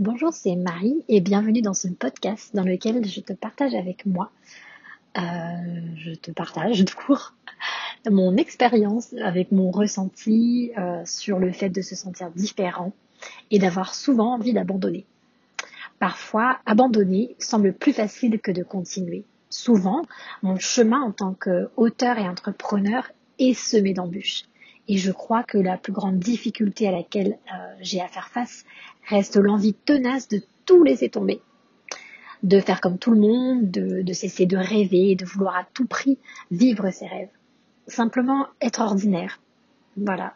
Bonjour, 0.00 0.32
c'est 0.32 0.56
Marie 0.56 1.04
et 1.06 1.20
bienvenue 1.20 1.62
dans 1.62 1.72
ce 1.72 1.86
podcast 1.86 2.50
dans 2.52 2.64
lequel 2.64 3.06
je 3.06 3.20
te 3.20 3.32
partage 3.32 3.76
avec 3.76 4.04
moi, 4.06 4.32
euh, 5.16 5.20
je 5.98 6.14
te 6.14 6.32
partage 6.32 6.80
de 6.84 6.90
cours, 6.90 7.32
mon 8.10 8.36
expérience 8.36 9.14
avec 9.22 9.52
mon 9.52 9.70
ressenti 9.70 10.72
euh, 10.76 11.00
sur 11.06 11.38
le 11.38 11.52
fait 11.52 11.68
de 11.68 11.80
se 11.80 11.94
sentir 11.94 12.32
différent 12.32 12.92
et 13.52 13.60
d'avoir 13.60 13.94
souvent 13.94 14.34
envie 14.34 14.52
d'abandonner. 14.52 15.06
Parfois, 16.00 16.58
abandonner 16.66 17.36
semble 17.38 17.72
plus 17.72 17.92
facile 17.92 18.40
que 18.40 18.50
de 18.50 18.64
continuer. 18.64 19.24
Souvent, 19.48 20.02
mon 20.42 20.58
chemin 20.58 21.02
en 21.02 21.12
tant 21.12 21.34
qu'auteur 21.34 22.18
et 22.18 22.28
entrepreneur 22.28 23.12
est 23.38 23.54
semé 23.54 23.94
d'embûches. 23.94 24.42
Et 24.88 24.98
je 24.98 25.12
crois 25.12 25.42
que 25.42 25.58
la 25.58 25.78
plus 25.78 25.92
grande 25.92 26.18
difficulté 26.18 26.86
à 26.88 26.92
laquelle 26.92 27.38
euh, 27.52 27.74
j'ai 27.80 28.00
à 28.00 28.08
faire 28.08 28.28
face 28.28 28.64
reste 29.08 29.36
l'envie 29.36 29.74
tenace 29.74 30.28
de 30.28 30.42
tout 30.66 30.84
laisser 30.84 31.08
tomber. 31.08 31.40
De 32.42 32.60
faire 32.60 32.80
comme 32.80 32.98
tout 32.98 33.12
le 33.12 33.20
monde, 33.20 33.70
de, 33.70 34.02
de 34.02 34.12
cesser 34.12 34.44
de 34.44 34.56
rêver, 34.56 35.14
de 35.14 35.24
vouloir 35.24 35.56
à 35.56 35.66
tout 35.72 35.86
prix 35.86 36.18
vivre 36.50 36.90
ses 36.90 37.06
rêves. 37.06 37.30
Simplement 37.86 38.46
être 38.60 38.80
ordinaire. 38.80 39.40
Voilà. 39.96 40.34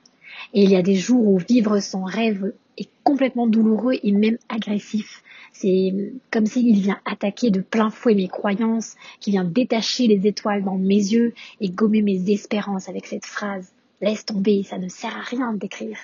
Et 0.54 0.62
il 0.62 0.70
y 0.70 0.76
a 0.76 0.82
des 0.82 0.94
jours 0.94 1.26
où 1.26 1.38
vivre 1.38 1.80
son 1.80 2.04
rêve 2.04 2.52
est 2.78 2.88
complètement 3.04 3.46
douloureux 3.46 3.94
et 4.02 4.12
même 4.12 4.38
agressif. 4.48 5.22
C'est 5.52 5.92
comme 6.30 6.46
s'il 6.46 6.80
vient 6.80 7.00
attaquer 7.04 7.50
de 7.50 7.60
plein 7.60 7.90
fouet 7.90 8.14
mes 8.14 8.28
croyances, 8.28 8.94
qu'il 9.20 9.32
vient 9.32 9.44
détacher 9.44 10.06
les 10.06 10.26
étoiles 10.26 10.64
dans 10.64 10.78
mes 10.78 10.94
yeux 10.94 11.34
et 11.60 11.70
gommer 11.70 12.02
mes 12.02 12.30
espérances 12.30 12.88
avec 12.88 13.06
cette 13.06 13.26
phrase 13.26 13.72
laisse 14.00 14.24
tomber, 14.24 14.62
ça 14.62 14.78
ne 14.78 14.88
sert 14.88 15.16
à 15.16 15.20
rien 15.20 15.52
d'écrire. 15.52 15.98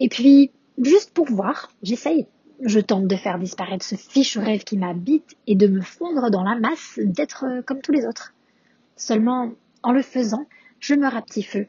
Et 0.00 0.08
puis, 0.08 0.50
juste 0.82 1.12
pour 1.12 1.26
voir, 1.26 1.70
j'essaye. 1.82 2.26
Je 2.60 2.80
tente 2.80 3.08
de 3.08 3.16
faire 3.16 3.38
disparaître 3.38 3.84
ce 3.84 3.96
fichu 3.96 4.38
rêve 4.38 4.64
qui 4.64 4.78
m'habite 4.78 5.36
et 5.46 5.56
de 5.56 5.66
me 5.66 5.80
fondre 5.80 6.30
dans 6.30 6.44
la 6.44 6.56
masse, 6.56 6.98
d'être 7.02 7.44
euh, 7.44 7.62
comme 7.62 7.80
tous 7.80 7.92
les 7.92 8.06
autres. 8.06 8.32
Seulement, 8.96 9.52
en 9.82 9.92
le 9.92 10.02
faisant, 10.02 10.46
je 10.78 10.94
me 10.94 11.08
feu. 11.42 11.66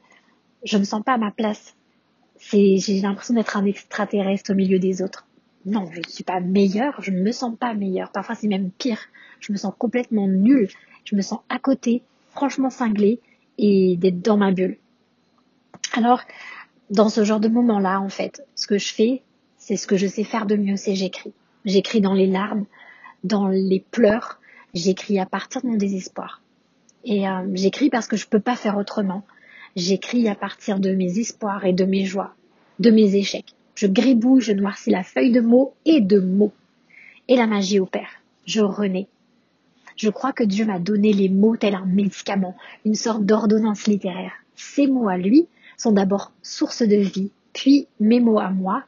Je 0.63 0.77
ne 0.77 0.83
sens 0.83 1.03
pas 1.03 1.13
à 1.13 1.17
ma 1.17 1.31
place. 1.31 1.75
J'ai 2.39 3.01
l'impression 3.01 3.33
d'être 3.33 3.57
un 3.57 3.65
extraterrestre 3.65 4.51
au 4.51 4.55
milieu 4.55 4.77
des 4.77 5.01
autres. 5.01 5.25
Non, 5.65 5.89
je 5.91 5.99
ne 5.99 6.07
suis 6.07 6.23
pas 6.23 6.39
meilleure, 6.39 7.01
je 7.01 7.11
ne 7.11 7.21
me 7.21 7.31
sens 7.31 7.55
pas 7.57 7.73
meilleure. 7.73 8.11
Parfois, 8.11 8.35
c'est 8.35 8.47
même 8.47 8.69
pire. 8.71 8.99
Je 9.39 9.51
me 9.51 9.57
sens 9.57 9.73
complètement 9.77 10.27
nulle. 10.27 10.69
Je 11.03 11.15
me 11.15 11.21
sens 11.21 11.39
à 11.49 11.59
côté, 11.59 12.03
franchement 12.29 12.69
cinglée 12.69 13.19
et 13.57 13.97
d'être 13.97 14.21
dans 14.21 14.37
ma 14.37 14.51
bulle. 14.51 14.77
Alors, 15.95 16.21
dans 16.89 17.07
ce 17.07 17.23
genre 17.23 17.39
de 17.39 17.47
moment-là, 17.47 18.01
en 18.01 18.09
fait, 18.09 18.45
ce 18.55 18.67
que 18.67 18.77
je 18.77 18.93
fais, 18.93 19.21
c'est 19.57 19.77
ce 19.77 19.87
que 19.87 19.95
je 19.95 20.07
sais 20.07 20.25
faire 20.25 20.45
de 20.45 20.57
mieux, 20.57 20.75
c'est 20.75 20.93
j'écris. 20.93 21.33
J'écris 21.63 22.01
dans 22.01 22.13
les 22.13 22.27
larmes, 22.27 22.65
dans 23.23 23.47
les 23.47 23.83
pleurs, 23.91 24.39
j'écris 24.73 25.19
à 25.19 25.25
partir 25.25 25.61
de 25.61 25.67
mon 25.67 25.77
désespoir. 25.77 26.41
Et 27.05 27.29
euh, 27.29 27.47
j'écris 27.53 27.89
parce 27.89 28.07
que 28.07 28.17
je 28.17 28.25
ne 28.25 28.29
peux 28.29 28.41
pas 28.41 28.57
faire 28.57 28.77
autrement. 28.77 29.23
J'écris 29.77 30.27
à 30.27 30.35
partir 30.35 30.79
de 30.79 30.93
mes 30.93 31.17
espoirs 31.17 31.65
et 31.65 31.73
de 31.73 31.85
mes 31.85 32.03
joies, 32.03 32.35
de 32.79 32.91
mes 32.91 33.15
échecs. 33.15 33.55
Je 33.73 33.87
gribouille, 33.87 34.41
je 34.41 34.51
noircis 34.51 34.89
la 34.89 35.03
feuille 35.03 35.31
de 35.31 35.41
mots 35.41 35.73
et 35.85 36.01
de 36.01 36.19
mots. 36.19 36.53
Et 37.29 37.37
la 37.37 37.47
magie 37.47 37.79
opère. 37.79 38.21
Je 38.45 38.61
renais. 38.61 39.07
Je 39.95 40.09
crois 40.09 40.33
que 40.33 40.43
Dieu 40.43 40.65
m'a 40.65 40.79
donné 40.79 41.13
les 41.13 41.29
mots 41.29 41.55
tel 41.55 41.73
un 41.73 41.85
médicament, 41.85 42.55
une 42.83 42.95
sorte 42.95 43.25
d'ordonnance 43.25 43.87
littéraire. 43.87 44.33
Ces 44.55 44.87
mots 44.87 45.07
à 45.07 45.17
lui, 45.17 45.47
sont 45.77 45.91
d'abord 45.91 46.31
source 46.41 46.81
de 46.81 46.95
vie, 46.95 47.31
puis 47.53 47.87
mes 47.99 48.19
mots 48.19 48.39
à 48.39 48.49
moi 48.49 48.83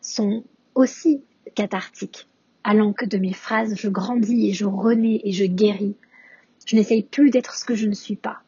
sont 0.00 0.44
aussi 0.74 1.22
cathartiques. 1.54 2.28
À 2.64 2.74
l'encre 2.74 3.06
de 3.06 3.18
mes 3.18 3.32
phrases, 3.32 3.74
je 3.76 3.88
grandis 3.88 4.48
et 4.48 4.52
je 4.52 4.64
renais 4.64 5.20
et 5.24 5.32
je 5.32 5.44
guéris. 5.44 5.96
Je 6.66 6.76
n'essaye 6.76 7.02
plus 7.02 7.30
d'être 7.30 7.54
ce 7.54 7.64
que 7.64 7.74
je 7.74 7.86
ne 7.86 7.94
suis 7.94 8.16
pas. 8.16 8.38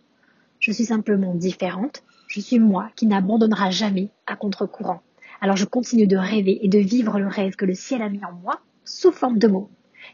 Je 0.58 0.72
suis 0.72 0.86
simplement 0.86 1.34
différente. 1.34 2.02
Je 2.26 2.40
suis 2.40 2.58
moi 2.58 2.90
qui 2.96 3.06
n'abandonnera 3.06 3.70
jamais 3.70 4.10
à 4.26 4.36
contre-courant. 4.36 5.02
Alors 5.40 5.56
je 5.56 5.64
continue 5.64 6.06
de 6.06 6.16
rêver 6.16 6.58
et 6.62 6.68
de 6.68 6.78
vivre 6.78 7.18
le 7.18 7.28
rêve 7.28 7.54
que 7.54 7.64
le 7.64 7.74
ciel 7.74 8.02
a 8.02 8.08
mis 8.08 8.24
en 8.24 8.32
moi 8.32 8.60
sous 8.84 9.12
forme 9.12 9.38
de 9.38 9.46
mots. 9.46 9.70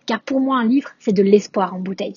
Car 0.06 0.20
pour 0.20 0.40
moi, 0.40 0.58
un 0.58 0.66
livre, 0.66 0.90
c'est 0.98 1.12
de 1.12 1.22
l'espoir 1.22 1.74
en 1.74 1.80
bouteille. 1.80 2.16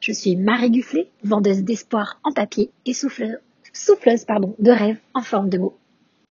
Je 0.00 0.12
suis 0.12 0.36
Marie 0.36 0.70
Gufflet, 0.70 1.10
vendeuse 1.24 1.64
d'espoir 1.64 2.20
en 2.22 2.32
papier 2.32 2.70
et 2.84 2.92
souffleuse 2.92 3.38
souffleuse 3.76 4.24
pardon, 4.24 4.54
de 4.58 4.70
rêves 4.70 4.98
en 5.14 5.22
forme 5.22 5.48
de 5.48 5.58
mots. 5.58 5.76